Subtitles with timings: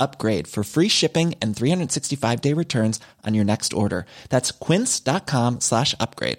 [0.00, 4.04] upgrade for free shipping and 365 day returns on your next order.
[4.28, 6.38] That's quince.com slash upgrade.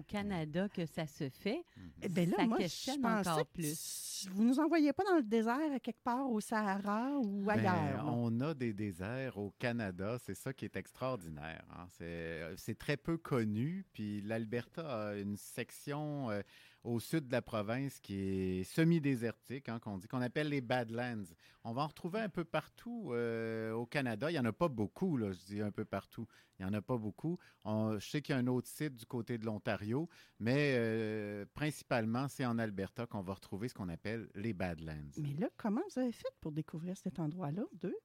[0.09, 1.63] Canada que ça se fait,
[2.03, 4.29] Eh ben là, ça moi, je questionne pensais encore plus.
[4.33, 8.05] Vous nous envoyez pas dans le désert, quelque part au Sahara ou Ben, ailleurs?
[8.05, 8.07] là?
[8.07, 11.65] on a des déserts au Canada, c'est ça qui est extraordinaire.
[11.77, 11.87] hein.
[11.99, 16.41] C'est euh, c'est très peu connu, puis l'Alberta a une section euh,
[16.85, 21.25] au sud de la province qui est semi-désertique, hein, qu'on dit, qu'on appelle les Badlands.
[21.65, 24.31] On va en retrouver un peu partout euh, au Canada.
[24.31, 26.27] Il n'y en a pas beaucoup, là, je dis un peu partout.
[26.59, 27.39] Il n'y en a pas beaucoup.
[27.65, 30.09] Je sais qu'il y a un autre site du côté de l'Ontario,
[30.39, 35.11] mais euh, principalement, c'est en Alberta qu'on va retrouver ce qu'on appelle les Badlands.
[35.17, 37.97] Mais là, comment vous avez fait pour découvrir cet endroit-là, deux?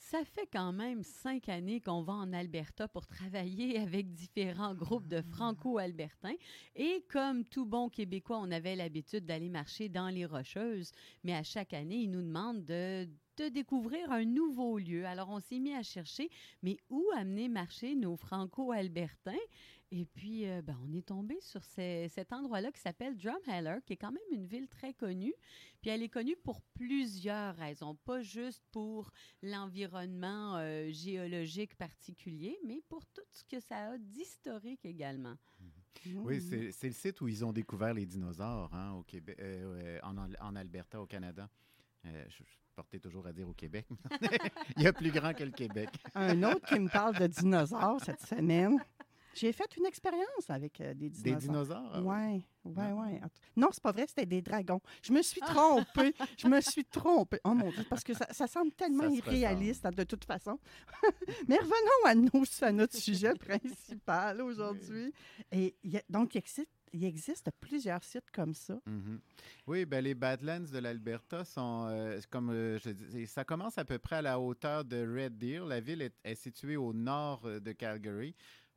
[0.00, 5.06] Ça fait quand même cinq années qu'on va en Alberta pour travailler avec différents groupes
[5.06, 6.34] de franco-albertains.
[6.74, 10.90] Et comme tout bon Québécois, on avait l'habitude d'aller marcher dans les Rocheuses,
[11.22, 15.04] mais à chaque année, ils nous demandent de, de découvrir un nouveau lieu.
[15.06, 16.30] Alors, on s'est mis à chercher,
[16.62, 19.36] mais où amener marcher nos franco-albertains?
[19.92, 23.94] Et puis, euh, ben, on est tombé sur ce- cet endroit-là qui s'appelle Drumheller, qui
[23.94, 25.34] est quand même une ville très connue.
[25.82, 29.10] Puis elle est connue pour plusieurs raisons, pas juste pour
[29.42, 35.34] l'environnement euh, géologique particulier, mais pour tout ce que ça a d'historique également.
[36.06, 36.40] Oui, Mhm.
[36.40, 40.16] c'est c'est le site où ils ont découvert les dinosaures hein, au Québec, euh, en,
[40.18, 41.50] Al- en Alberta, au Canada.
[42.06, 43.86] Euh, je, je portais toujours à dire au Québec.
[44.76, 45.90] Il y a plus grand que le Québec.
[46.14, 48.78] Un autre qui me parle de dinosaures cette semaine.
[49.34, 51.40] J'ai fait une expérience avec euh, des Des dinosaures.
[51.40, 51.90] dinosaures?
[51.94, 52.44] ah oui.
[52.62, 53.28] Oui, oui, oui.
[53.56, 54.80] Non, c'est pas vrai, c'était des dragons.
[55.02, 56.12] Je me suis trompée.
[56.36, 57.40] Je me suis trompée.
[57.44, 60.24] Oh mon Dieu, parce que ça, ça semble tellement Ça se irréaliste hein, de toute
[60.26, 60.58] façon.
[61.48, 65.12] Mais revenons à, nos, à notre sujet principal aujourd'hui.
[65.52, 68.78] Et il y a- donc, il existe, il existe plusieurs sites comme ça.
[68.84, 69.20] Mhm.
[69.66, 73.84] Oui, ben, les Badlands de l'Alberta sont, euh, comme euh, je disais, ça commence à
[73.86, 75.64] peu près à la hauteur de Red Deer.
[75.64, 78.34] La ville est, est située au nord euh, de Calgary.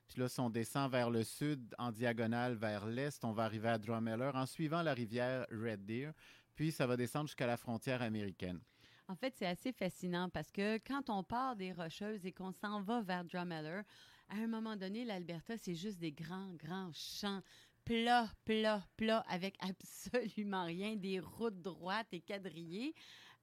[0.08, 3.69] Puis là, si on descend vers le sud, en diagonale vers l'est, on va arriver
[3.69, 6.12] à Drumheller en suivant la rivière Red Deer.
[6.56, 8.59] Puis ça va descendre jusqu'à la frontière américaine.
[9.08, 12.81] En fait, c'est assez fascinant parce que quand on part des Rocheuses et qu'on s'en
[12.81, 13.81] va vers Drumheller,
[14.30, 17.42] à un moment donné, l'Alberta, c'est juste des grands, grands champs
[17.86, 22.94] plats, plats, plats, avec absolument rien, des routes droites et quadrillées.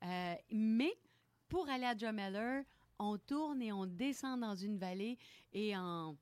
[0.02, 0.92] Euh, mais
[1.48, 2.62] pour aller à Drumheller,
[2.98, 5.18] on tourne et on descend dans une vallée
[5.52, 6.16] et en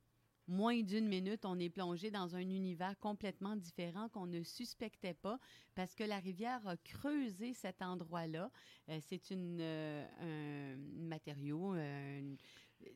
[0.48, 5.38] moins d'une minute, on est plongé dans un univers complètement différent qu'on ne suspectait pas
[5.74, 8.50] parce que la rivière a creusé cet endroit-là.
[8.88, 10.76] Euh, c'est une, euh, un
[11.08, 11.74] matériau.
[11.74, 12.34] euh,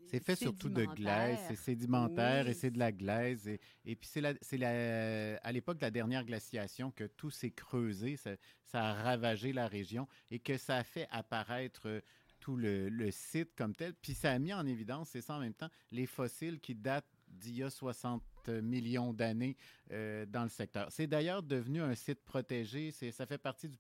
[0.07, 2.51] C'est fait surtout de glaise, c'est sédimentaire Oui.
[2.53, 3.47] et c'est de la glaise.
[3.49, 8.31] Et, et puis c'est à l'époque de la dernière glaciation que tout s'est creusé, ça,
[8.65, 12.03] ça a ravagé la région et que ça a fait apparaître
[12.41, 13.95] tout le, le site comme tel.
[13.95, 17.12] Puis ça a mis en évidence, c'est ça en même temps, les fossiles qui datent
[17.33, 19.57] d'il y a 60 millions d'années
[19.91, 20.89] euh, dans le secteur.
[20.91, 22.91] C'est d'ailleurs devenu un site protégé.
[22.91, 23.79] Ça fait partie du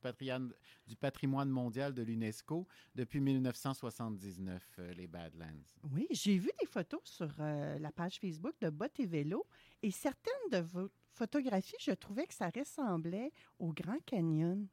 [0.96, 5.46] patrimoine, mondial de l'UNESCO depuis 1979, euh, les Badlands.
[5.92, 9.46] Oui, j'ai vu des photos sur euh, la page Facebook de Bottes et Vélo
[9.82, 14.66] et certaines de vos photographies, je trouvais que ça ressemblait au Grand Canyon.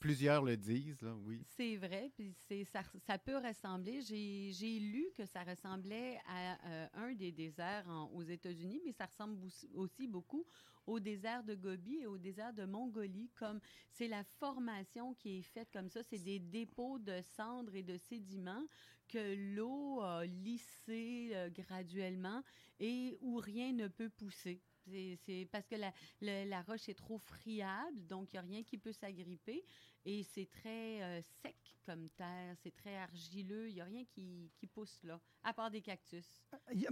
[0.00, 1.44] Plusieurs le disent, oui.
[1.56, 2.34] C'est vrai, puis
[2.64, 4.00] ça, ça, peut ressembler.
[4.00, 9.38] J'ai, lu que ça ressemblait à euh, un des déserts aux États-Unis, mais ça ressemble
[9.74, 10.46] aussi beaucoup
[10.86, 13.60] au désert de Gobi et au désert de Mongolie, comme
[13.90, 16.02] c'est la formation qui est faite comme ça.
[16.02, 18.66] C'est des dépôts de cendres et de sédiments
[19.08, 22.42] que l'eau a lissé euh, graduellement
[22.80, 24.60] et où rien ne peut pousser.
[24.86, 28.62] C'est parce que la, la, la, roche est trop friable, donc il n'y a rien
[28.62, 29.64] qui peut s'agripper.
[30.04, 33.68] Et c'est très euh, sec comme terre, c'est très argileux.
[33.68, 36.26] Il n'y a rien qui, qui, pousse là, à part des cactus.
[36.72, 36.86] Il y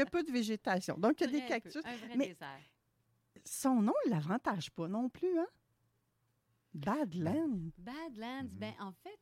[0.00, 0.96] a, peu de végétation.
[0.96, 1.82] Donc, il y a des cactus.
[1.82, 2.62] Peu, un vrai mais désert.
[3.44, 5.46] Son nom ne l'avantage pas non plus, hein?
[6.74, 7.72] Badlands.
[7.78, 8.58] Badlands, mm -hmm.
[8.58, 9.18] ben en fait,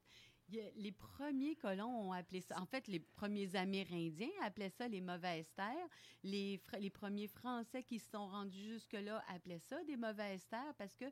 [0.49, 5.51] les premiers colons ont appelé ça, en fait, les premiers Amérindiens appelaient ça les mauvaises
[5.55, 5.89] terres.
[6.23, 6.61] Les,
[6.93, 11.07] premiers Français qui se sont rendus jusque-là appelaient ça des mauvaises terres parce que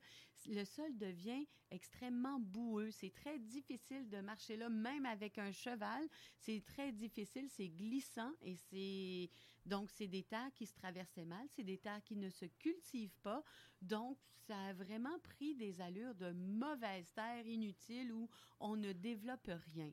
[0.47, 2.91] le sol devient extrêmement boueux.
[2.91, 6.07] C'est très difficile de marcher là, même avec un cheval.
[6.39, 9.31] C'est très difficile, c'est glissant et c'est
[9.67, 13.17] donc, c'est des terres qui se traversaient mal, c'est des terres qui ne se cultivent
[13.23, 13.43] pas.
[13.81, 18.29] Donc, ça a vraiment pris des allures de mauvaises terres inutiles où
[18.61, 19.93] on ne développe rien.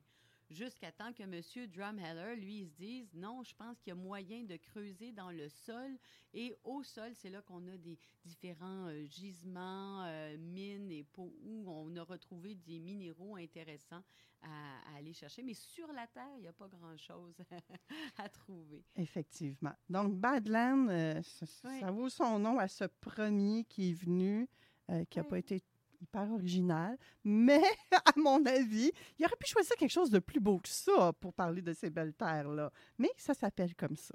[0.52, 1.66] Jusqu'à temps que M.
[1.70, 5.30] Drumheller, lui, il se dise non, je pense qu'il y a moyen de creuser dans
[5.30, 5.96] le sol.
[6.34, 11.34] Et au sol, c'est là qu'on a des différents euh, gisements, euh, mines et pots
[11.42, 14.02] où on a retrouvé des minéraux intéressants
[14.42, 14.48] à,
[14.92, 15.42] à aller chercher.
[15.42, 17.34] Mais sur la Terre, il n'y a pas grand-chose
[18.18, 18.84] à trouver.
[18.96, 19.72] Effectivement.
[19.88, 21.80] Donc, Badland, euh, ça, oui.
[21.80, 24.48] ça, vaut son nom à ce premier qui est venu,
[25.08, 25.30] qui n'a oui.
[25.30, 25.62] pas été
[26.12, 27.62] hyper original, mais
[27.92, 31.32] à mon avis, il aurait pu choisir quelque chose de plus beau que ça pour
[31.32, 32.70] parler de ces belles terres-là.
[32.98, 34.14] Mais ça s'appelle comme ça.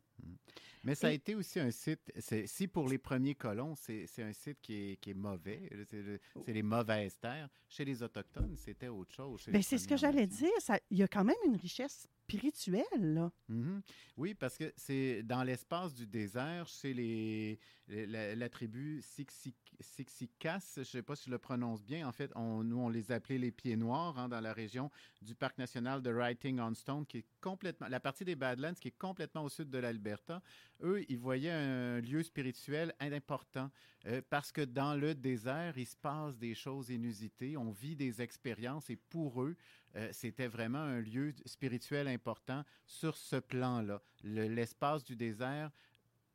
[0.83, 1.11] Mais ça Et...
[1.11, 2.11] a été aussi un site,
[2.45, 6.63] si pour les premiers colons, c'est un site qui est, qui est mauvais, c'est les
[6.63, 7.49] mauvaises terres.
[7.67, 9.43] Chez les Autochtones, c'était autre chose.
[9.49, 10.49] Ben, c'est ce que j'allais dire.
[10.89, 13.31] Il y a quand même une richesse spirituelle, là.
[13.47, 13.81] Mm -hmm.
[14.17, 20.79] Oui, parce que c'est dans l'espace du désert, chez les, la, la, tribu Sixikas, je
[20.81, 23.37] ne sais pas si je le prononce bien, en fait, on, nous, on les appelait
[23.37, 24.91] les Pieds Noirs hein, dans la région
[25.21, 28.89] du parc national de Writing on Stone, qui est complètement, la partie des Badlands qui
[28.89, 30.41] est complètement au sud de l'Alberta.
[30.81, 33.71] Eux, ils voyaient un lieu spirituel important
[34.05, 38.21] euh, parce que dans le désert, il se passe des choses inusitées, on vit des
[38.21, 39.55] expériences et pour eux,
[39.97, 44.01] euh, c'était vraiment un lieu spirituel important sur ce plan-là.
[44.23, 45.71] L'espace le, du désert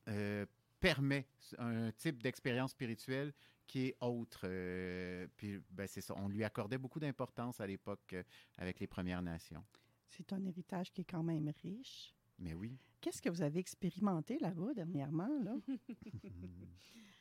[0.09, 0.44] euh,
[0.81, 1.26] permet
[1.59, 3.32] un type d'expérience spirituelle
[3.67, 4.41] qui est autre.
[4.44, 6.14] Euh, puis, ben, c'est ça.
[6.17, 8.17] On lui accordait beaucoup d'importance à l'époque
[8.59, 9.64] avec les Premières Nations.
[10.09, 12.14] C'est un héritage qui est quand même riche.
[12.38, 12.76] Mais oui.
[13.00, 15.55] Qu'est-ce que vous avez expérimenté là-bas dernièrement, là?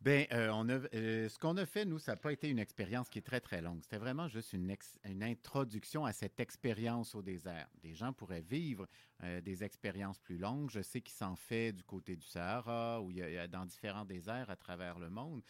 [0.00, 2.58] Bien, euh, on a, euh, ce qu'on a fait, nous, ça n'a pas été une
[2.58, 3.80] expérience qui est très, très longue.
[3.82, 7.66] C'était vraiment juste une, ex, une, introduction à cette expérience au désert.
[7.82, 8.86] Des gens pourraient vivre
[9.24, 10.70] euh, des expériences plus longues.
[10.70, 14.04] Je sais qu'il s'en fait du côté du Sahara ou il y a, dans différents
[14.04, 15.42] déserts à travers le monde.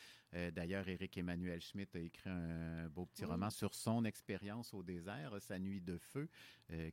[0.53, 3.31] D'ailleurs, Éric Emmanuel Schmitt a écrit un beau petit oui.
[3.31, 6.29] roman sur son expérience au désert, sa nuit de feu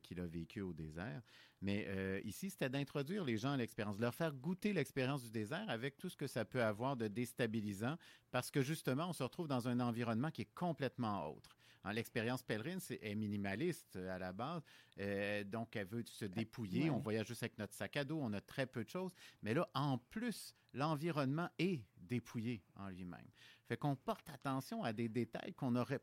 [0.02, 1.20] qu'il a vécu au désert.
[1.64, 5.30] Mais euh, ici, c'était d'introduire les gens à l'expérience, de leur faire goûter l'expérience du
[5.30, 7.96] désert avec tout ce que ça peut avoir de déstabilisant,
[8.30, 11.56] parce que justement, on se retrouve dans un environnement qui est complètement autre.
[11.92, 14.62] L'expérience pèlerine c'est, est minimaliste à la base,
[15.00, 16.84] euh, donc elle veut se dépouiller.
[16.84, 16.90] Ouais.
[16.90, 19.14] On voyage juste avec notre sac à dos, on a très peu de choses.
[19.42, 23.26] Mais là, en plus, l'environnement est dépouillé en lui-même.
[23.66, 26.02] Fait qu'on porte attention à des détails qu'on n'aurait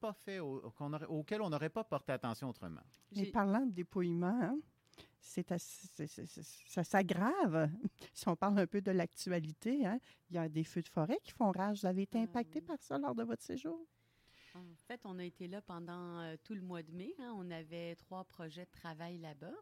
[0.00, 0.38] pas fait,
[0.76, 2.82] qu'on aurait, auxquels on n'aurait pas porté attention autrement.
[3.12, 4.58] Et parlant de dépouillement, hein?
[5.20, 5.46] C'est
[6.66, 7.70] ça s'aggrave.
[8.14, 11.18] Si on parle un peu de l'actualité, hein, il y a des feux de forêt
[11.22, 11.80] qui font rage.
[11.80, 13.86] Vous avez été impacté par ça lors de votre séjour?
[14.54, 17.14] En fait, on a été là pendant euh, tout le mois de mai.
[17.18, 17.32] Hein.
[17.36, 19.54] On avait trois projets de travail là-bas.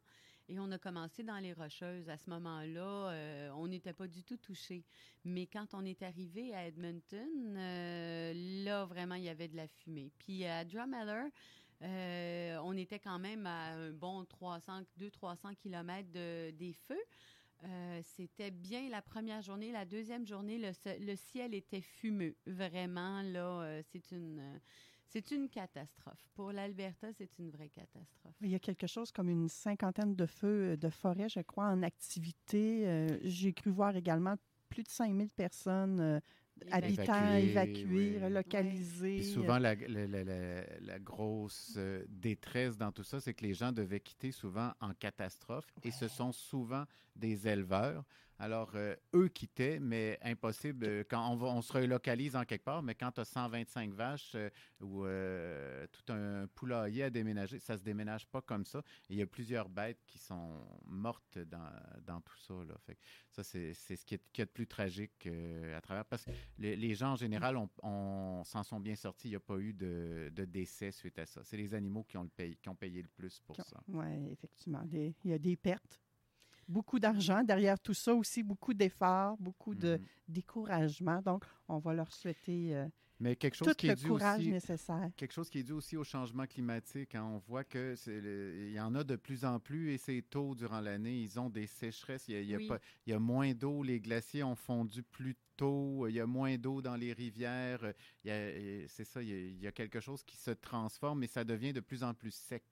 [0.48, 2.08] Et on a commencé dans les Rocheuses.
[2.08, 4.84] À ce moment-là, euh, on n'était pas du tout touché.
[5.24, 8.32] Mais quand on est arrivé à Edmonton, euh,
[8.64, 10.12] là, vraiment, il y avait de la fumée.
[10.18, 11.30] Puis à Drumheller,
[11.82, 17.02] euh, on était quand même à un bon 200-300 km de, des feux.
[17.64, 19.72] Euh, c'était bien la première journée.
[19.72, 22.34] La deuxième journée, le, ciel était fumeux.
[22.46, 24.60] Vraiment, là, euh, c'est une
[25.08, 26.28] c'est une catastrophe.
[26.34, 28.34] Pour l'Alberta, c'est une vraie catastrophe.
[28.40, 31.82] Il y a quelque chose comme une cinquantaine de feux de forêt, je crois, en
[31.84, 33.18] activité.
[33.22, 34.34] J'ai cru voir également
[34.68, 36.20] plus de 5000 personnes
[36.70, 37.02] habitants
[37.34, 38.18] Évacués, évacués, oui.
[38.22, 39.16] relocalisés.
[39.16, 43.44] Puis souvent, la, la- la- la- la grosse euh, détresse dans tout ça, c'est que
[43.44, 46.84] les gens devaient quitter souvent en catastrophe et ce sont souvent
[47.14, 48.04] des éleveurs.
[48.38, 50.84] Alors, euh, eux quittaient, mais impossible.
[50.84, 53.92] euh, Quand on, va, on se relocalise en quelque part, mais quand tu as 125
[53.94, 54.50] vaches euh,
[54.80, 55.04] ou
[55.92, 58.82] tout un poulailler à déménager, ça se déménage pas comme ça.
[59.08, 60.50] Il y a plusieurs bêtes qui sont
[60.84, 61.70] mortes dans,
[62.06, 62.54] dans tout ça.
[62.68, 62.74] Là.
[62.84, 63.00] Fait que
[63.30, 65.26] ça, c'est ce qui est, qui est de plus tragique
[65.74, 66.04] à travers.
[66.04, 69.28] Parce que les, les gens, en général, on, on s'en sont bien sortis.
[69.28, 71.42] Il n'y a pas eu de, de décès suite à ça.
[71.42, 73.80] C'est les animaux qui ont, le payé, qui ont payé le plus pour ça.
[73.88, 74.82] Oui, effectivement.
[74.92, 76.00] Il y a des pertes.
[76.68, 80.06] Beaucoup d'argent derrière tout ça aussi, beaucoup d'efforts, beaucoup de Mhm.
[80.28, 81.20] découragement.
[81.22, 82.88] Donc, on va leur souhaiter euh,
[83.20, 85.10] Mais quelque chose tout qui le est dû courage aussi, nécessaire.
[85.16, 87.14] quelque chose qui est dû aussi au changement climatique.
[87.14, 87.24] hein.
[87.24, 90.54] On voit que le- il y en a de plus en plus et c'est tôt
[90.54, 91.22] durant l'année.
[91.22, 92.26] Ils ont des sécheresses.
[92.28, 92.66] Il y a, il y a Oui.
[92.68, 93.82] pas- il y a moins d'eau.
[93.82, 96.06] Les glaciers ont fondu plus tôt.
[96.08, 97.92] Il y a moins d'eau dans les rivières.
[98.24, 99.22] Il y a- et C'est ça.
[99.22, 101.80] Il y, a, il y a quelque chose qui se transforme et ça devient de
[101.80, 102.64] plus en plus sec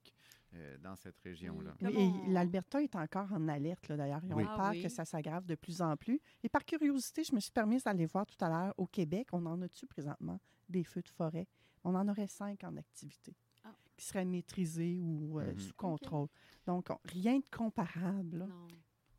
[0.55, 1.75] euh, dans cette région-là.
[1.81, 1.93] Oui.
[1.93, 4.21] Comment et l'Alberta est encore en alerte, là, d'ailleurs.
[4.23, 4.45] Ils ont Oui.
[4.47, 4.81] Ah peur oui.
[4.83, 6.19] que ça s'aggrave de plus en plus.
[6.43, 9.27] Et par curiosité, je me suis permise d'aller voir tout à l'heure au Québec.
[9.33, 11.47] On en a-tu présentement des feux de forêt?
[11.83, 13.75] On en aurait cinq en activité Ah.
[13.97, 15.59] qui seraient maîtrisés ou euh, Mhm.
[15.59, 16.27] sous contrôle.
[16.65, 18.37] Donc, on- rien de comparable.
[18.39, 18.47] là.
[18.47, 18.67] Non.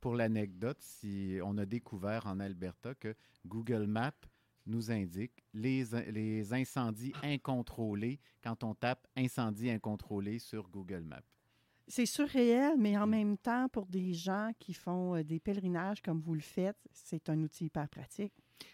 [0.00, 3.14] Pour l'anecdote, si on a découvert en Alberta que
[3.44, 4.12] Google Maps
[4.66, 11.22] nous indique les, les incendies incontrôlés quand on tape incendie incontrôlé sur Google Maps.
[11.88, 13.10] C'est surréel, mais en Mm.
[13.10, 17.28] même temps, pour des gens qui font euh, des pèlerinages comme vous le faites, c'est
[17.28, 18.32] un outil hyper pratique.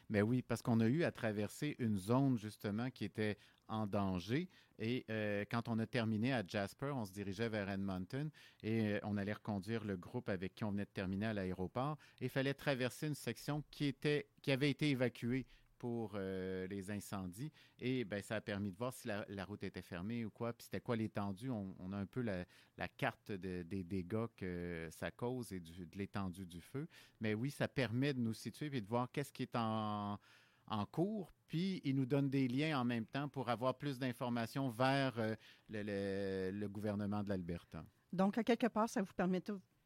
[0.08, 3.36] Mais oui, parce qu'on a eu à traverser une zone justement qui était
[3.68, 4.48] en danger.
[4.78, 8.30] Et euh, quand on a terminé à Jasper, on se dirigeait vers Edmonton
[8.62, 11.98] et euh, on allait reconduire le groupe avec qui on venait de terminer à l'aéroport.
[12.20, 15.46] Il fallait traverser une section qui, était, qui avait été évacuée
[15.82, 17.50] pour euh, les incendies.
[17.80, 20.62] Et ben, ça a permis de voir si la, route était fermée ou quoi, puis
[20.62, 21.50] c'était quoi l'étendue.
[21.50, 22.44] On, a un peu la,
[22.86, 26.86] carte de- des dégâts que ça cause et du- de l'étendue du feu.
[27.20, 30.20] Mais oui, ça permet de nous situer et de voir qu'est-ce qui est en,
[30.68, 31.32] en cours.
[31.48, 35.34] Puis, il nous donne des liens en même temps pour avoir plus d'informations vers euh,
[35.68, 37.84] le, le- gouvernement de l'Alberta.
[38.12, 39.12] Donc, à quelque part, ça vous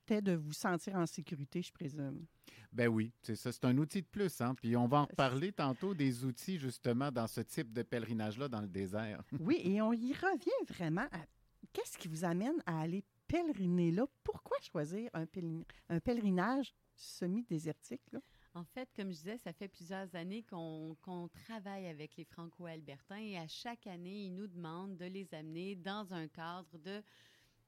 [0.07, 2.27] permettait de vous sentir en sécurité, je présume?
[2.73, 3.53] Ben oui, c'est ça.
[3.53, 4.41] C'est un outil de plus.
[4.41, 4.55] Hein?
[4.55, 8.61] Puis, on va en reparler tantôt des outils, justement, dans ce type de pèlerinage-là dans
[8.61, 9.23] le désert.
[9.41, 11.25] Oui, et on y revient vraiment à
[11.73, 14.07] qu'est-ce qui vous amène à aller pèleriner là?
[14.25, 18.03] Pourquoi choisir un, pèlerin- un pèlerinage semi-désertique?
[18.13, 18.21] là?
[18.55, 23.19] En fait, comme je disais, ça fait plusieurs années qu'on qu'on travaille avec les Franco-Albertains
[23.19, 27.03] et à chaque année, ils nous demandent de les amener dans un cadre de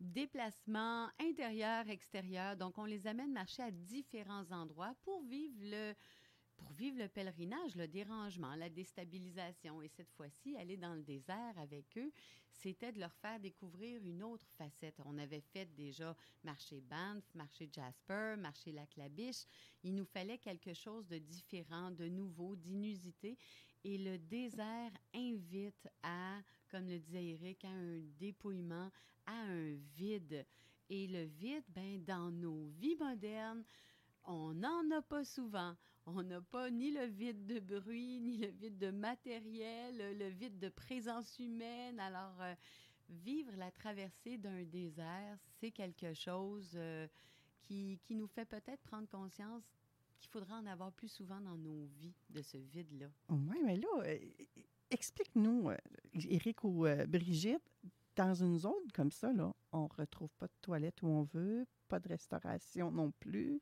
[0.01, 2.57] déplacement intérieur-extérieur.
[2.57, 5.95] Donc, on les amène marcher à différents endroits pour vivre le,
[6.59, 9.81] pour vivre le pèlerinage, le dérangement, la déstabilisation.
[9.83, 12.13] Et cette fois-ci, aller dans le désert avec eux,
[12.51, 15.01] c'était de leur faire découvrir une autre facette.
[15.05, 19.47] On avait fait déjà marcher Banff, marcher Jasper, marcher Lac-la-Biche.
[19.85, 23.39] Il nous fallait quelque chose de différent, de nouveau, d'inusité.
[23.85, 28.91] Et le désert invite à, comme le disait Eric, à un dépouillement,
[29.27, 30.45] à un vide.
[30.91, 33.65] Et le vide, ben, dans nos vies modernes,
[34.25, 35.75] on n'en a pas souvent.
[36.07, 40.59] On n'a pas ni le vide de bruit, ni le vide de matériel, le vide
[40.59, 42.01] de présence humaine.
[42.01, 42.55] Alors, euh,
[43.09, 47.07] vivre la traversée d'un désert, c'est quelque chose euh,
[47.61, 49.63] qui, qui nous fait peut-être prendre conscience
[50.19, 53.09] qu'il faudra en avoir plus souvent dans nos vies de ce vide-là.
[53.29, 54.19] Oui, mais là, euh,
[54.91, 55.77] explique-nous, euh,
[56.15, 57.63] Éric ou euh, Brigitte,
[58.17, 59.31] dans une zone comme ça,
[59.73, 63.61] on ne retrouve pas de toilette où on veut, pas de restauration non plus,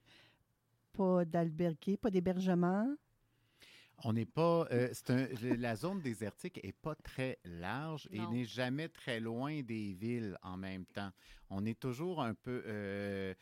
[0.93, 2.97] pas d'albergué, pas d'hébergement?
[4.05, 4.67] On n'est pas.
[4.73, 9.95] euh, un- la zone désertique est pas très large et n'est jamais très loin des
[9.95, 11.11] villes en même temps.
[11.49, 12.63] On est toujours un peu.
[12.67, 13.33] euh,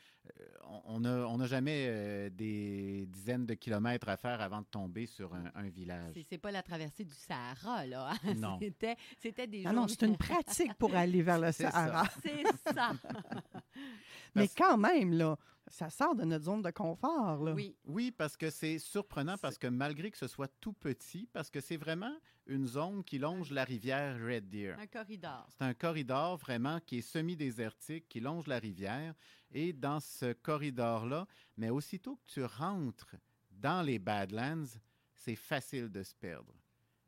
[0.41, 0.45] euh,
[0.85, 5.07] on n'a on n'a jamais euh, des dizaines de kilomètres à faire avant de tomber
[5.07, 6.15] sur un, un village.
[6.31, 8.11] C'est- pas la traversée du Sahara, là.
[8.13, 8.35] hein.
[8.37, 8.59] Non.
[8.61, 11.71] C'était, c'était des Ah non, c'est une pratique pour aller vers le C'est ça.
[11.73, 12.05] Sahara.
[12.23, 12.93] C'est ça.
[14.35, 15.37] Mais quand même, là,
[15.69, 17.43] ça sort de notre zone de confort.
[17.43, 17.53] Là.
[17.53, 17.77] Oui.
[17.85, 21.61] Oui, parce que c'est surprenant, parce que malgré que ce soit tout petit, parce que
[21.61, 22.15] c'est vraiment
[22.47, 24.77] une zone qui longe la rivière Red Deer.
[24.79, 25.47] Un corridor.
[25.57, 29.15] C'est un corridor vraiment qui est semi-désertique, qui longe la rivière.
[29.51, 33.17] Et dans ce corridor-là, mais aussitôt que tu rentres
[33.51, 34.79] dans les Badlands,
[35.15, 36.53] c'est facile de se perdre.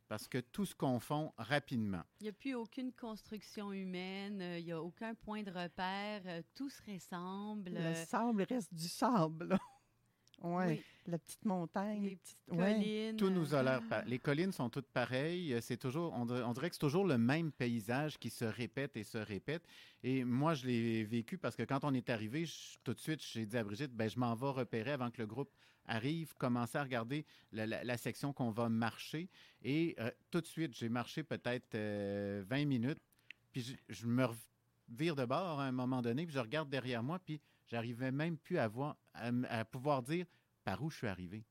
[0.09, 2.03] Parce que tout se confond rapidement.
[2.21, 6.23] Il n'y a plus aucune construction humaine, euh, il n'y a aucun point de repère,
[6.27, 7.71] euh, tout se ressemble.
[7.71, 9.59] Le euh, sable reste du sable.
[10.43, 10.67] Ouais.
[10.69, 12.03] oui, La petite montagne.
[12.05, 12.75] les petites ouais.
[12.75, 13.17] collines.
[13.17, 13.83] Tout nous a l'air.
[13.89, 15.57] pa- Les collines sont toutes pareilles.
[15.63, 18.99] C'est toujours, on dirait, on dirait que c'est toujours le même paysage qui se répète
[18.99, 19.63] et se répète.
[20.03, 23.23] Et moi, je l'ai vécu parce que quand on est arrivé, je- tout de suite,
[23.25, 25.51] j'ai dit à Brigitte, ben, je m'en vais repérer avant que le groupe
[25.87, 29.29] arrive, commencer à regarder la, la- la section qu'on va marcher.
[29.63, 33.01] Et euh, tout de suite, j'ai marché peut-être euh, 20 minutes.
[33.53, 34.27] Puis je, je me
[34.89, 38.37] vire de bord à un moment donné, puis je regarde derrière moi, puis j'arrivais même
[38.37, 40.27] plus à, voir, à pouvoir dire
[40.63, 41.45] par où je suis arrivé.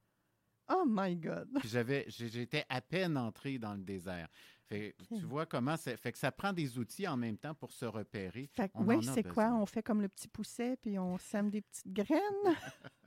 [0.70, 1.48] Oh my God.
[1.66, 4.30] J'avais, j'étais à peine entré dans le désert.
[4.64, 5.20] Fait, Ok.
[5.20, 5.96] Tu vois comment c'est.
[5.96, 8.50] Fait que ça prend des outils en même temps pour se repérer.
[8.52, 9.54] Fait que, oui, c'est quoi?
[9.54, 12.20] On fait comme le petit pousset, puis on sème des petites graines.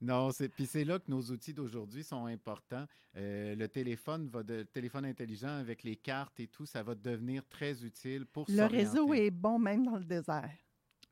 [0.00, 2.86] Non, c'est puis c'est là que nos outils d'aujourd'hui sont importants.
[3.16, 6.94] Euh, le téléphone va de le téléphone intelligent avec les cartes et tout, ça va
[6.94, 10.50] devenir très utile pour Le réseau est bon même dans le désert.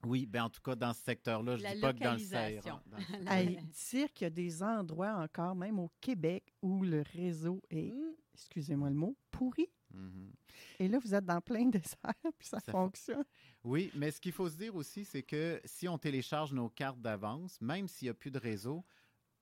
[0.02, 2.18] Oui, ben en tout cas dans ce secteur-là, je La dis pas que dans le.
[2.18, 2.82] Sahara.
[3.90, 8.14] Dire qu'il y a des endroits encore, même au Québec, où le réseau est, Mm,
[8.34, 9.68] excusez-moi le mot, pourri.
[9.92, 10.32] Mhm.
[10.78, 13.24] Et là, vous êtes dans plein désert, puis ça, Ça fonctionne.
[13.62, 17.00] Oui, mais ce qu'il faut se dire aussi, c'est que si on télécharge nos cartes
[17.00, 18.84] d'avance, même s'il n'y a plus de réseau,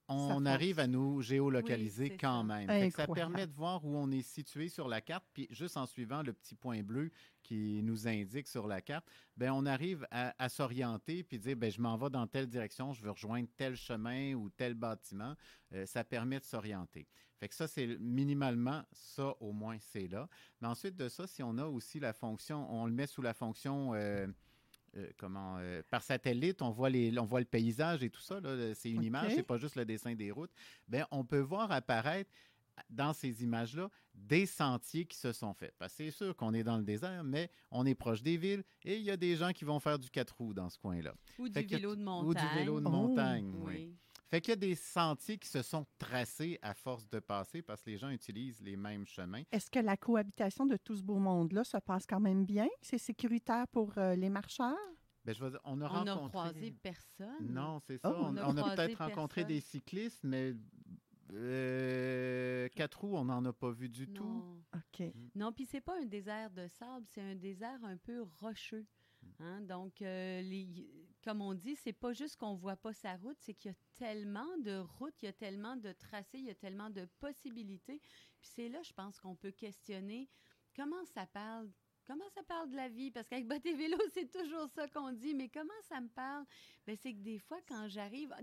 [0.08, 2.66] on arrive à nous géolocaliser Oui, quand ça.
[2.66, 2.90] même.
[2.90, 6.22] Ça permet de voir où on est situé sur la carte, puis juste en suivant
[6.22, 7.10] le petit point bleu
[7.42, 11.70] qui nous indique sur la carte, ben on arrive à, à s'orienter puis dire ben
[11.70, 15.34] je m'en vais dans telle direction, je veux rejoindre tel chemin ou tel bâtiment.
[15.72, 17.06] Euh, ça permet de s'orienter.
[17.38, 20.28] Fait que ça c'est minimalement ça au moins c'est là.
[20.60, 23.32] Mais ensuite de ça, si on a aussi la fonction, on le met sous la
[23.34, 24.26] fonction euh,
[24.98, 28.40] euh, comment euh, par satellite, on voit les, on voit le paysage et tout ça.
[28.40, 29.04] là, C'est une OK.
[29.04, 30.50] image, c'est pas juste le dessin des routes.
[30.88, 32.30] Ben on peut voir apparaître
[32.90, 35.74] dans ces images-là des sentiers qui se sont faits.
[35.78, 38.62] Parce que c'est sûr qu'on est dans le désert, mais on est proche des villes
[38.84, 41.14] et il y a des gens qui vont faire du quatre roues dans ce coin-là.
[41.38, 42.48] Ou Fait du que- vélo de Ou montagne.
[42.48, 42.90] du vélo de Oh.
[42.90, 43.52] montagne.
[43.56, 43.74] oui.
[43.74, 43.94] Oui.
[44.30, 47.82] Fait qu'il y a des sentiers qui se sont tracés à force de passer parce
[47.82, 49.42] que les gens utilisent les mêmes chemins.
[49.50, 52.68] Est-ce que la cohabitation de tout ce beau monde-là se passe quand même bien?
[52.82, 54.76] C'est sécuritaire pour euh, les marcheurs?
[55.28, 56.28] Ben, je vais dire, on a On n'a rencontré...
[56.30, 57.52] croisé personne.
[57.52, 58.10] Non, c'est ça.
[58.10, 60.54] Oh, on, on a peut-être rencontré des cyclistes, mais
[61.32, 64.24] euh, quatre roues, on n'en a pas vu du tout.
[64.24, 64.62] Non.
[64.74, 65.06] OK.
[65.34, 68.86] Non, puis c'est pas un désert de sable, c'est un désert un peu rocheux.
[69.40, 69.60] hein.
[69.60, 70.88] Donc, euh, les-
[71.22, 73.76] comme on dit, c'est pas juste qu'on voit pas sa route, c'est qu'il y a
[73.96, 78.00] tellement de routes, il y a tellement de tracés, il y a tellement de possibilités.
[78.40, 80.30] Puis c'est là, je pense qu'on peut questionner
[80.74, 81.68] comment ça parle.
[82.08, 83.10] Comment ça parle de la vie?
[83.10, 85.34] Parce qu'avec Bottes et Vélo, c'est toujours ça qu'on dit.
[85.34, 86.46] Mais comment ça me parle?
[86.86, 88.34] Ben, c'est que des fois, quand j'arrive,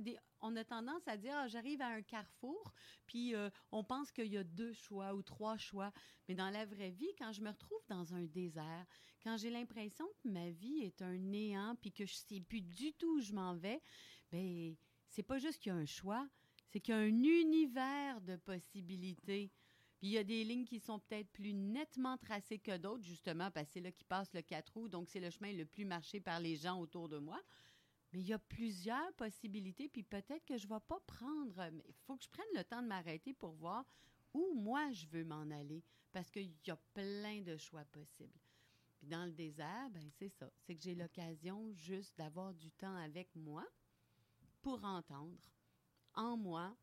[0.41, 2.75] on a tendance à dire, ah, j'arrive à un carrefour,
[3.07, 5.91] puis euh, on pense qu'il y a deux choix ou trois choix.
[6.29, 8.85] Mais dans la vraie vie, quand je me retrouve dans un désert,
[9.23, 12.93] quand j'ai l'impression que ma vie est un néant, puis que je sais plus du
[12.93, 13.81] tout où je m'en vais,
[14.31, 14.75] ben
[15.09, 16.29] c'est pas juste qu'il y a un choix,
[16.67, 19.49] c'est qu'il y a un univers de possibilités.
[19.97, 23.49] Puis il y a des lignes qui sont peut-être plus nettement tracées que d'autres, justement,
[23.51, 25.85] parce que c'est là qui passe le quatre roues, donc c'est le chemin le plus
[25.85, 27.41] marché par les gens autour de moi.
[28.11, 31.69] Mais il y a plusieurs possibilités, puis peut-être que je ne vais pas prendre.
[31.87, 33.85] Il faut que je prenne le temps de m'arrêter pour voir
[34.33, 38.39] où moi je veux m'en aller, parce qu'il y a plein de choix possibles.
[38.97, 40.49] Puis dans le désert, ben c'est ça.
[40.59, 43.65] C'est que j'ai l'occasion juste d'avoir du temps avec moi
[44.61, 45.51] pour entendre
[46.13, 46.75] en moi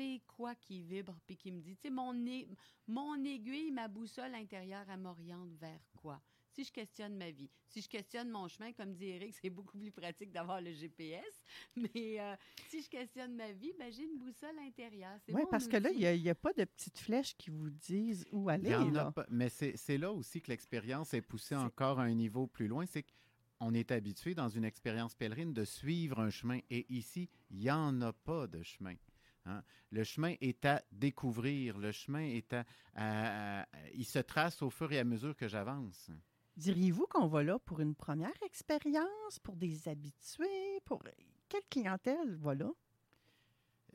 [0.00, 2.48] c'est quoi qui vibre puis qui me dit, tu sais, mon, ai-
[2.86, 6.20] mon aiguille, ma boussole intérieure, elle m'oriente vers quoi?
[6.52, 9.76] Si je questionne ma vie, si je questionne mon chemin, comme dit Eric, c'est beaucoup
[9.78, 11.44] plus pratique d'avoir le GPS,
[11.76, 12.34] mais euh,
[12.68, 15.18] si je questionne ma vie, ben, j'ai une boussole intérieure.
[15.28, 18.48] Oui, parce que là, il n'y a, pas de petites flèches qui vous disent où
[18.50, 18.70] Il aller.
[18.70, 19.12] y en a là.
[19.12, 22.86] pas- mais c'est là aussi que l'expérience est poussée encore à un niveau plus loin.
[22.86, 23.04] C'est
[23.58, 26.58] qu'on est habitué dans une expérience pèlerine de suivre un chemin.
[26.70, 28.94] Et ici, il n'y en a pas de chemin.
[29.50, 29.62] Hein.
[29.90, 31.76] Le chemin est à découvrir.
[31.78, 35.48] Le chemin est à, à- à- Il se trace au fur et à mesure que
[35.48, 36.10] j'avance.
[36.56, 41.02] Diriez-vous qu'on va là pour une première expérience, pour des habitués, pour
[41.48, 42.70] quelle clientèle va là?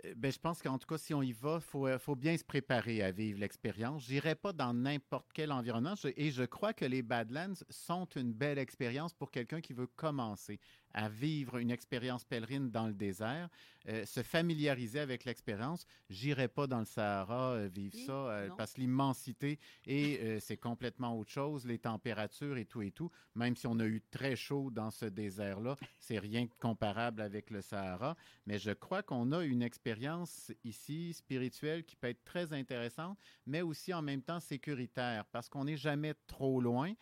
[0.03, 2.15] Euh, Ben, je pense qu'en tout cas, si on y va, il faut, euh, faut
[2.15, 4.05] bien se préparer à vivre l'expérience.
[4.05, 8.05] Je n'irai pas dans n'importe quel environnement je- et je crois que les Badlands sont
[8.15, 10.59] une belle expérience pour quelqu'un qui veut commencer
[10.95, 13.49] à vivre une expérience pèlerine dans le désert,
[13.87, 15.85] euh, se familiariser avec l'expérience.
[16.09, 20.57] J'irai pas dans le Sahara euh, vivre Oui, ça euh, parce que l'immensité et c'est
[20.57, 23.11] complètement autre chose, les températures et tout et tout.
[23.35, 27.49] Même si on a eu très chaud dans ce désert-là, c'est rien de comparable avec
[27.49, 28.15] le Sahara.
[28.47, 33.61] Mais je crois qu'on a une expérience ici spirituelle qui peut être très intéressante, mais
[33.61, 36.93] aussi en même temps sécuritaire parce qu'on n'est jamais trop loin.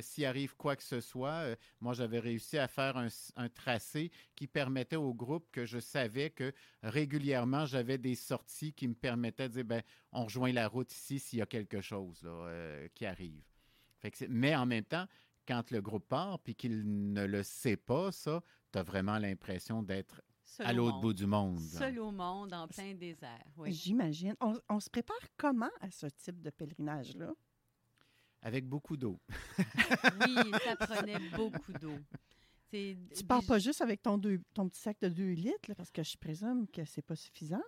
[0.00, 2.99] S'il arrive quoi que ce soit, moi j'avais réussi à faire un,
[3.36, 8.88] un tracé qui permettait au groupe que je savais que régulièrement j'avais des sorties qui
[8.88, 9.82] me permettaient de dire ben
[10.12, 13.42] on rejoint la route ici s'il y a quelque chose là, euh, qui arrive.
[13.98, 15.06] Fait que c'est- mais en même temps,
[15.46, 19.82] quand le groupe part puis qu'il ne le sait pas, ça, tu as vraiment l'impression
[19.82, 21.58] d'être Seul à au l'autre bout du monde.
[21.60, 23.44] Seul au monde, en plein désert.
[23.56, 23.72] Oui.
[23.72, 24.34] J'imagine.
[24.40, 27.32] On, on se prépare comment à ce type de pèlerinage-là?
[28.42, 29.20] Avec beaucoup d'eau.
[29.58, 30.34] oui,
[30.64, 31.98] ça prenait beaucoup d'eau.
[33.14, 35.90] Tu pars pas juste avec ton, deux- ton petit sac de 2 litres, là, parce
[35.90, 37.62] que je présume que c'est pas suffisant.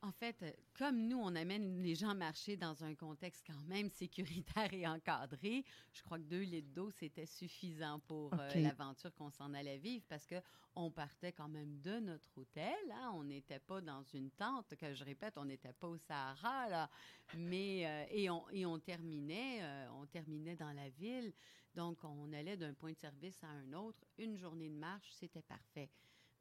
[0.00, 3.90] En fait, euh, comme nous, on amène les gens marcher dans un contexte quand même
[3.90, 9.30] sécuritaire et encadré, je crois que deux litres d'eau, c'était suffisant pour euh, l'aventure qu'on
[9.30, 10.36] s'en allait vivre parce que
[10.76, 12.76] on partait quand même de notre hôtel.
[12.92, 13.10] hein.
[13.14, 16.88] On n'était pas dans une tente, que je répète, on n'était pas au Sahara, là.
[17.36, 21.32] Mais, euh, et, on, et on terminait, euh, on terminait dans la ville.
[21.74, 24.04] Donc, on allait d'un point de service à un autre.
[24.18, 25.90] Une journée de marche, c'était parfait.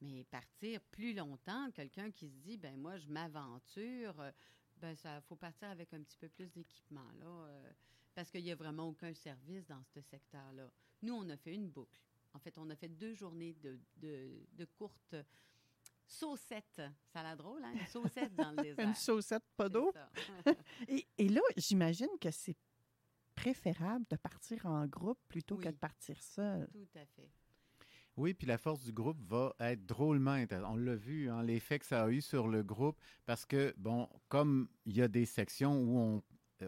[0.01, 4.31] Mais partir plus longtemps, quelqu'un qui se dit, ben moi, je m'aventure, euh,
[4.77, 7.71] ben ça, faut partir avec un petit peu plus d'équipement, là, euh,
[8.13, 10.71] parce qu'il n'y a vraiment aucun service dans ce secteur-là.
[11.01, 11.99] Nous, on a fait une boucle.
[12.33, 15.15] En fait, on a fait deux journées de, de, de courtes
[16.05, 16.81] saucettes.
[17.07, 17.73] Ça a l'air drôle, hein?
[17.73, 18.87] Une saucette dans le désert.
[18.87, 19.91] Une saucette, pas d'eau?
[20.87, 22.55] Et, et là, j'imagine que c'est
[23.37, 25.63] préférable de partir en groupe plutôt Oui.
[25.63, 26.67] que de partir seul?
[26.73, 27.29] Tout à fait.
[28.17, 30.71] Oui, puis la force du groupe va être drôlement intéressante.
[30.73, 34.09] On l'a vu, hein, l'effet que ça a eu sur le groupe, parce que, bon,
[34.27, 36.23] comme il y a des sections où on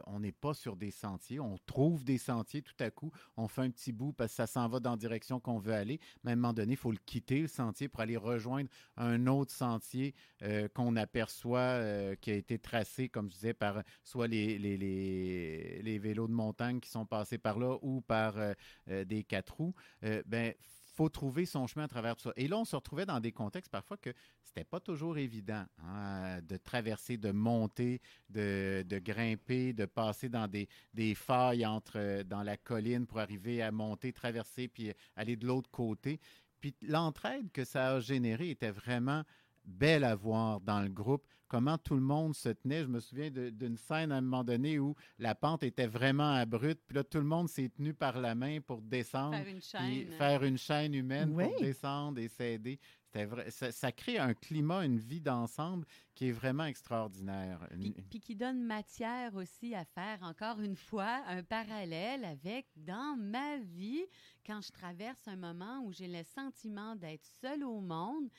[0.08, 3.62] on n'est pas sur des sentiers, on trouve des sentiers tout à coup, on fait
[3.62, 6.32] un petit bout parce que ça s'en va dans la direction qu'on veut aller, mais
[6.32, 9.52] à un moment donné, il faut le quitter, le sentier, pour aller rejoindre un autre
[9.52, 14.58] sentier euh, qu'on aperçoit, euh, qui a été tracé, comme je disais, par soit les,
[14.58, 18.54] les, les, vélos de montagne qui sont passés par là ou par euh,
[18.90, 19.76] euh, des quatre roues.
[20.04, 20.54] Euh, ben,
[21.00, 22.34] faut trouver son chemin à travers tout ça.
[22.36, 24.10] Et là, on se retrouvait dans des contextes parfois que
[24.44, 30.50] c'était pas toujours évident hein, de traverser, de monter, de, de grimper, de passer dans
[30.50, 35.38] des, des failles entre euh, dans la colline pour arriver à monter, traverser, puis aller
[35.38, 36.20] de l'autre côté.
[36.60, 39.24] Puis l'entraide que ça a généré était vraiment
[39.70, 42.82] belle à voir dans le groupe, comment tout le monde se tenait.
[42.84, 46.84] Je me souviens d'une scène à un moment donné où la pente était vraiment abrupte,
[46.88, 49.68] puis là, tout le monde s'est tenu par la main pour descendre Faire une puis
[49.70, 50.12] chaîne.
[50.12, 51.46] faire une chaîne humaine Oui.
[51.46, 52.80] pour descendre et s'aider.
[53.12, 57.68] C'était vrai, ça, ça crée un climat, une vie d'ensemble qui est vraiment extraordinaire.
[57.80, 63.18] Puis, puis qui donne matière aussi à faire, encore une fois, un parallèle avec dans
[63.18, 64.06] ma vie,
[64.46, 68.30] quand je traverse un moment où j'ai le sentiment d'être seule au monde.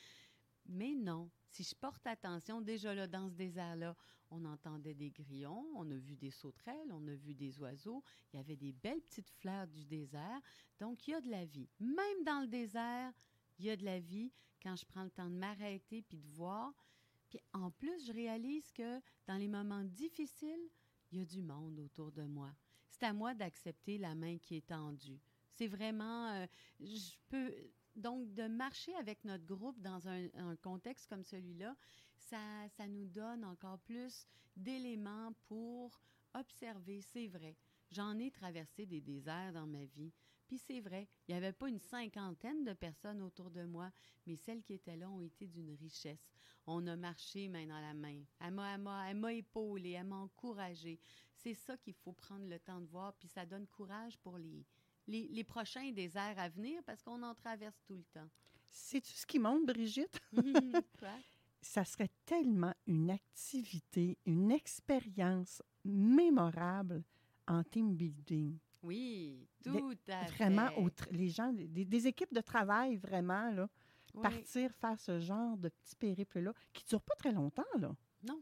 [0.65, 3.95] Mais non, si je porte attention, déjà là, dans ce désert-là,
[4.29, 8.37] on entendait des grillons, on a vu des sauterelles, on a vu des oiseaux, il
[8.37, 10.39] y avait des belles petites fleurs du désert.
[10.79, 11.67] Donc, il y a de la vie.
[11.79, 13.11] Même dans le désert,
[13.59, 14.31] il y a de la vie
[14.63, 16.73] quand je prends le temps de m'arrêter puis de voir.
[17.29, 20.69] Puis en plus, je réalise que dans les moments difficiles,
[21.11, 22.51] il y a du monde autour de moi.
[22.89, 25.19] C'est à moi d'accepter la main qui est tendue.
[25.51, 26.47] C'est vraiment, euh,
[26.79, 27.53] je peux
[27.95, 31.75] donc de marcher avec notre groupe dans un, contexte comme celui-là,
[32.17, 32.39] ça,
[32.77, 35.99] ça nous donne encore plus d'éléments pour
[36.33, 37.01] observer.
[37.01, 37.55] C'est vrai.
[37.91, 40.13] J'en ai traversé des déserts dans ma vie.
[40.47, 43.89] Puis c'est vrai, il n'y avait pas une cinquantaine de personnes autour de moi,
[44.25, 46.33] mais celles qui étaient là ont été d'une richesse.
[46.67, 48.21] On a marché main dans la main.
[48.39, 50.99] Elle m'a, m'a, elle m'a épaulée, elle m'a encouragée.
[51.33, 54.65] C'est ça qu'il faut prendre le temps de voir, puis ça donne courage pour les,
[55.07, 58.27] les, les prochains déserts à venir parce qu'on en traverse tout le temps.
[58.69, 60.19] Sais-tu ce qui monte, Brigitte?
[61.61, 67.03] Ça serait tellement une activité, une expérience mémorable
[67.47, 68.57] en team building.
[68.81, 71.11] Oui, tout à Vraiment, fait.
[71.11, 73.69] les gens, des, des équipes de travail, vraiment, là,
[74.15, 74.21] Oui.
[74.23, 77.95] partir faire ce genre de petit périple-là, qui ne dure pas très longtemps, là.
[78.23, 78.41] Non.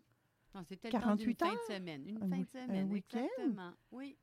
[0.56, 1.68] Non, c'était le temps 48 d'une fin heures?
[1.68, 2.08] de semaine.
[2.08, 3.74] Une Un fin de semaine, exactement.
[3.92, 4.18] Oui.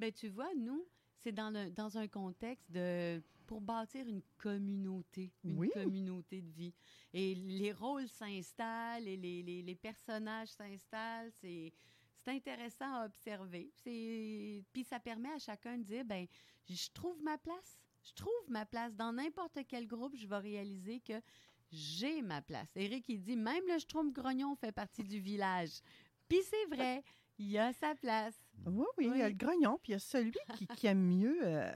[0.00, 0.84] Ben tu vois, nous,
[1.26, 5.70] c'est dans, le, dans un contexte de pour bâtir une communauté, une Oui.
[5.74, 6.72] communauté de vie.
[7.12, 11.32] Et les rôles s'installent et les, les, les personnages s'installent.
[11.40, 11.72] C'est
[12.18, 13.72] c'est intéressant à observer.
[13.82, 16.26] C'est puis ça permet à chacun de dire ben
[16.68, 17.80] je trouve ma place.
[18.04, 20.14] Je trouve ma place dans n'importe quel groupe.
[20.16, 21.20] Je vais réaliser que
[21.72, 22.68] j'ai ma place.
[22.76, 25.80] Eric, il dit même le Schtroumpf Grognon fait partie du village.
[26.28, 27.02] Puis c'est vrai,
[27.38, 28.38] il a sa place.
[28.66, 31.02] Oui, oui, il y a le grognon, puis il y a celui qui, qui aime
[31.02, 31.70] mieux euh,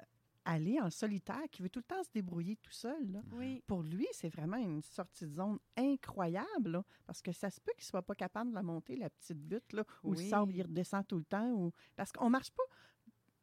[0.45, 3.11] aller en solitaire, qui veut tout le temps se débrouiller tout seul.
[3.13, 3.23] là.
[3.33, 3.63] Oui.
[3.67, 7.73] Pour lui, c'est vraiment une sortie de zone incroyable, là, parce que ça se peut
[7.77, 10.63] qu'il soit pas capable de la monter, la petite butte, là, où le sable il
[10.63, 11.51] redescend tout le temps.
[11.51, 11.73] Ou...
[11.97, 12.63] Parce qu'on marche pas.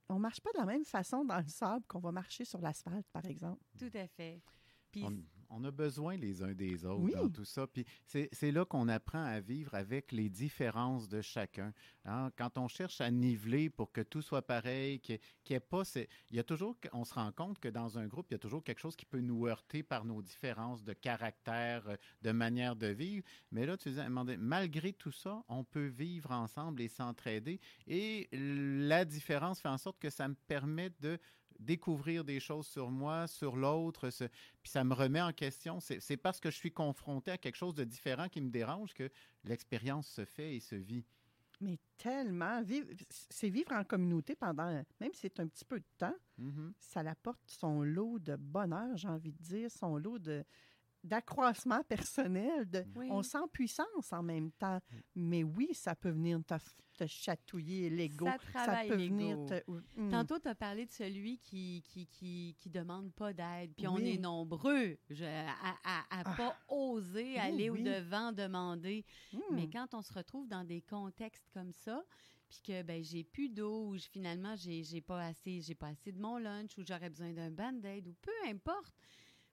[0.10, 3.06] On marche pas de la même façon dans le sable qu'on va marcher sur l'asphalte,
[3.12, 3.62] par exemple.
[3.78, 4.42] Tout à fait.
[4.90, 7.14] Puis On, on a besoin les uns des autres Oui.
[7.14, 7.68] dans tout ça.
[7.68, 11.74] Puis c'est là qu'on apprend à vivre avec les différences de chacun.
[12.06, 12.32] hein.
[12.38, 15.84] Quand on cherche à niveler pour que tout soit pareil, qu'il n'y ait pas.
[15.86, 18.36] c'est- Il y a toujours, on se rend compte que dans un groupe, il y
[18.36, 22.32] a toujours quelque chose qui peut nous heurter par nos différences de caractère, euh, de
[22.32, 23.24] manière de vivre.
[23.52, 27.60] Mais là, tu disais, malgré tout ça, on peut vivre ensemble et s'entraider.
[27.88, 31.18] Et la différence fait en sorte que ça me permet de
[31.60, 34.10] découvrir des choses sur moi, sur l'autre,
[34.62, 35.80] puis ça me remet en question.
[35.80, 39.10] C'est parce que je suis confronté à quelque chose de différent qui me dérange que
[39.44, 41.06] l'expérience se fait et se vit.
[41.60, 42.62] Mais tellement.
[43.10, 46.74] C'est vivre en communauté pendant, même si c'est un petit peu de temps, Mhm.
[46.80, 50.44] ça apporte son lot de bonheur, j'ai envie de dire, son lot de
[51.08, 52.70] d'accroissement personnel.
[52.70, 53.08] De, Oui.
[53.12, 54.80] On sent puissance en même temps.
[55.16, 56.56] Mais oui, ça peut venir te,
[57.06, 58.26] chatouiller l'ego.
[58.26, 59.16] Ça travaille peut l'ego.
[59.16, 59.72] venir te...
[60.02, 60.10] Mm.
[60.10, 63.74] Tantôt, tu as parlé de celui qui qui, qui, qui demande pas d'aide.
[63.76, 65.52] Puis on est nombreux je- à,
[65.84, 66.34] à, à Ah.
[66.36, 67.82] pas oser Oui, aller oui.
[67.82, 69.06] au-devant, demander.
[69.34, 69.40] Mm.
[69.52, 72.04] Mais quand on se retrouve dans des contextes comme ça,
[72.50, 75.88] puis que ben j'ai plus d'eau ou je- finalement j'ai j'ai pas assez j'ai pas
[75.90, 78.94] assez de mon lunch ou j'aurais besoin d'un band-aid ou peu importe.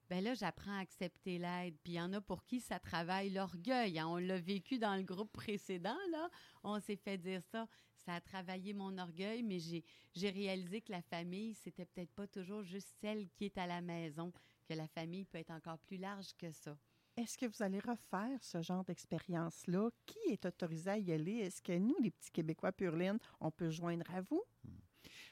[0.09, 1.75] Ben là, j'apprends à accepter l'aide.
[1.83, 3.99] Puis il y en a pour qui ça travaille l'orgueil.
[3.99, 4.07] hein.
[4.07, 6.29] On l'a vécu dans le groupe précédent, là.
[6.63, 7.67] On s'est fait dire ça.
[8.05, 12.61] Ça a travaillé mon orgueil, mais j'ai réalisé que la famille, c'était peut-être pas toujours
[12.63, 14.31] juste celle qui est à la maison,
[14.67, 16.77] que la famille peut être encore plus large que ça.
[17.17, 19.89] Est-ce que vous allez refaire ce genre d'expérience-là?
[20.05, 21.37] Qui est autorisé à y aller?
[21.37, 24.43] Est-ce que nous, les petits Québécois purlines, on peut joindre à vous?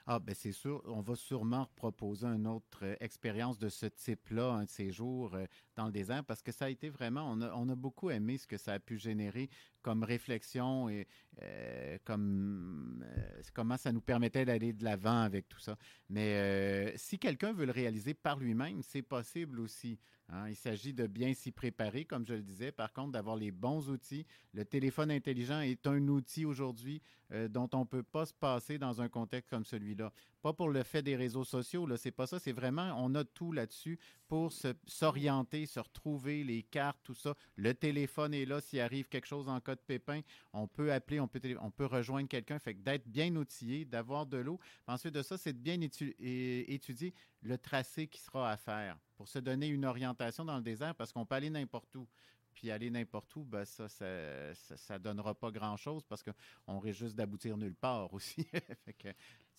[0.05, 4.51] Ah, ben c'est sûr, on va sûrement proposer une autre euh, expérience de ce type-là,
[4.51, 5.45] un de euh,
[5.77, 8.37] dans le désert, parce que ça a été vraiment, on a, on a beaucoup aimé
[8.37, 9.49] ce que ça a pu générer
[9.83, 11.07] comme réflexion et
[11.43, 15.77] euh, comme euh, comment ça nous permettait d'aller de l'avant avec tout ça.
[16.09, 19.99] Mais euh, si quelqu'un veut le réaliser par lui-même, c'est possible aussi.
[20.29, 20.49] hein.
[20.49, 22.71] Il s'agit de bien s'y préparer, comme je le disais.
[22.71, 24.25] Par contre, d'avoir les bons outils.
[24.53, 27.01] Le téléphone intelligent est un outil aujourd'hui
[27.49, 30.13] dont on ne peut pas se passer dans un contexte comme celui-là.
[30.43, 32.37] Pas pour le fait des réseaux sociaux, là, c'est pas ça.
[32.37, 37.33] C'est vraiment, on a tout là-dessus pour se- s'orienter, se retrouver, les cartes, tout ça.
[37.55, 38.59] Le téléphone est là.
[38.59, 40.19] S'il arrive quelque chose en cas de pépin,
[40.51, 42.59] on peut appeler, on peut, on peut rejoindre quelqu'un.
[42.59, 44.59] Fait que d'être bien outillé, d'avoir de l'eau.
[44.85, 49.39] Ensuite de ça, c'est de bien étudier le tracé qui sera à faire pour se
[49.39, 52.05] donner une orientation dans le désert parce qu'on peut aller n'importe où.
[52.53, 56.99] Puis aller n'importe où, ben ça, ça, ça, ça donnera pas grand-chose parce qu'on risque
[56.99, 58.43] juste d'aboutir nulle part aussi.
[58.85, 59.07] Fait que,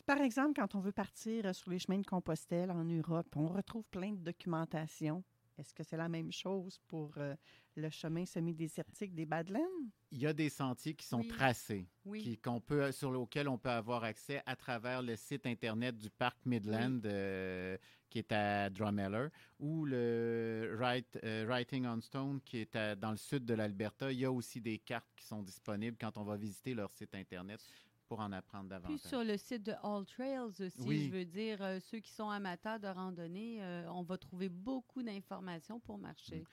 [0.06, 3.48] Par exemple, quand on veut partir euh, sur les chemins de Compostelle en Europe, on
[3.48, 5.24] retrouve plein de documentation.
[5.56, 7.34] Est-ce que c'est la même chose pour euh,
[7.76, 9.60] le chemin semi-désertique des Badlands?
[10.10, 11.28] il y a des sentiers qui sont Oui.
[11.28, 12.22] tracés, Oui.
[12.22, 16.08] qui, qu'on peut, sur lesquels on peut avoir accès à travers le site Internet du
[16.10, 17.76] parc Midland, euh,
[18.10, 23.10] qui est à Drumeller, ou le Write- euh, Writing on Stone, qui est à- dans
[23.10, 24.12] le sud de l'Alberta.
[24.12, 27.14] Il y a aussi des cartes qui sont disponibles quand on va visiter leur site
[27.14, 27.60] Internet
[28.06, 29.00] pour en apprendre Puis davantage.
[29.08, 31.06] sur le site de All Trails aussi, Oui.
[31.06, 35.02] je veux dire, euh, ceux qui sont amateurs de randonnée, euh, on va trouver beaucoup
[35.02, 36.44] d'informations pour marcher.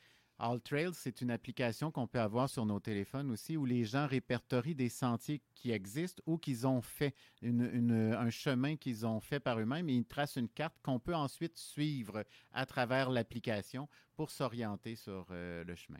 [0.44, 4.08] All Trails, c'est une application qu'on peut avoir sur nos téléphones aussi, où les gens
[4.08, 9.20] répertorient des sentiers qui existent ou qu'ils ont fait, une- une- un chemin qu'ils ont
[9.20, 13.88] fait par eux-mêmes, et ils tracent une carte qu'on peut ensuite suivre à travers l'application
[14.16, 16.00] pour s'orienter sur euh, le chemin.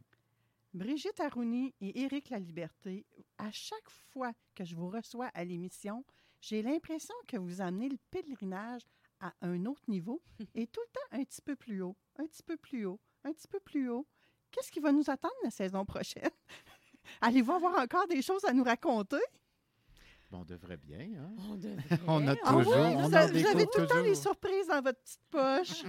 [0.73, 3.05] Brigitte Arouni et Éric Laliberté,
[3.38, 6.05] à chaque fois que je vous reçois à l'émission,
[6.39, 8.81] j'ai l'impression que vous amenez le pèlerinage
[9.19, 10.21] à un autre niveau
[10.55, 13.34] et tout le temps un petit peu plus haut, un petit peu plus haut, un
[13.34, 14.07] petit peu plus haut.
[14.51, 16.29] Qu'est-ce qui va nous attendre la saison prochaine?
[17.21, 19.17] Allez-vous avoir encore des choses à nous raconter?
[20.29, 21.34] Bon, on devrait bien, hein?
[21.49, 21.60] On
[22.07, 24.01] On a Ah oui, toujours, on vous, en a- vous découvre avez tout le temps
[24.03, 25.84] des surprises dans votre petite poche.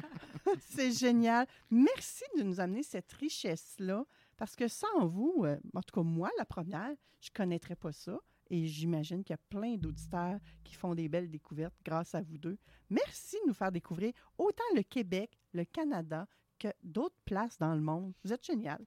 [0.71, 1.47] C'est génial.
[1.71, 4.05] Merci de nous amener cette richesse-là,
[4.43, 7.93] parce que sans vous, euh, en tout cas moi, la première, je ne connaîtrais pas
[7.93, 8.19] ça.
[8.51, 12.39] Et j'imagine qu'il y a plein d'auditeurs qui font des belles découvertes grâce à vous
[12.39, 12.59] deux.
[12.91, 16.27] Merci de nous faire découvrir autant le Québec, le Canada
[16.59, 18.15] que d'autres places dans le monde.
[18.25, 18.85] Vous êtes génial.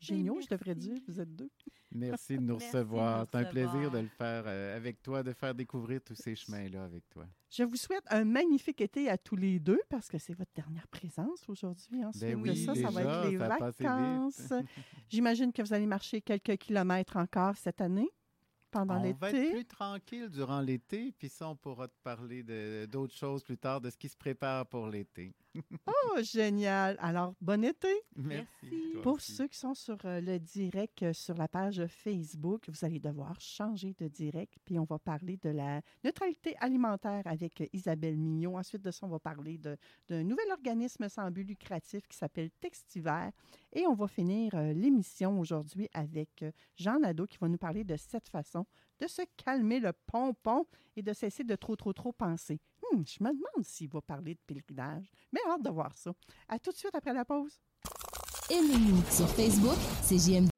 [0.00, 1.50] Géniaux, je devrais dire, vous êtes deux.
[1.92, 3.26] Merci de nous recevoir.
[3.30, 6.84] C'est un plaisir de le faire euh, avec toi, de faire découvrir tous ces chemins-là
[6.84, 7.26] avec toi.
[7.50, 10.86] Je vous souhaite un magnifique été à tous les deux parce que c'est votre dernière
[10.88, 12.04] présence aujourd'hui.
[12.04, 14.52] Ensuite Ben de oui, ça, ça va déjà, être les vacances.
[15.08, 18.08] J'imagine que vous allez marcher quelques kilomètres encore cette année.
[18.70, 19.50] pendant on va être l'été.
[19.52, 22.44] plus tranquille durant l'été, puis ça, on pourra te parler
[22.86, 25.34] d'autres choses plus tard, de ce qui se prépare pour l'été.
[25.86, 26.96] Oh, génial!
[27.00, 27.88] Alors, bon été!
[28.16, 28.46] Merci.
[29.02, 29.32] Pour aussi.
[29.32, 33.40] ceux qui sont sur euh, le direct euh, sur la page Facebook, vous allez devoir
[33.40, 38.56] changer de direct, puis on va parler de la neutralité alimentaire avec euh, Isabelle Mignot.
[38.56, 43.28] Ensuite de ça, on va parler d'un nouvel organisme sans but lucratif qui s'appelle Textiver.
[43.72, 46.44] Et on va finir l'émission aujourd'hui avec
[46.76, 48.66] Jean Nadeau qui va nous parler de cette façon
[48.98, 50.66] de se calmer le pompon
[50.96, 52.60] et de cesser de trop, trop, trop penser.
[52.92, 56.12] Hmm, je me demande s'il va parler de pèlerinage, mais hâte de voir ça.
[56.48, 57.60] À tout de suite après la pause.
[58.50, 60.57] Aimez-nous sur Facebook, c'est.